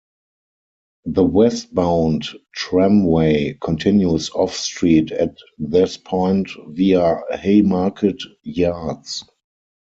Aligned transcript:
The 1.05 1.23
westbound 1.23 2.23
tramway 2.55 3.55
continues 3.61 4.31
off-street 4.31 5.11
at 5.11 5.37
this 5.59 5.97
point 5.97 6.49
via 6.69 7.19
Haymarket 7.39 8.23
Yards. 8.41 9.23